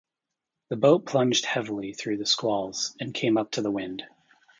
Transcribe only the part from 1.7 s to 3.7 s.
through the squalls and came up to the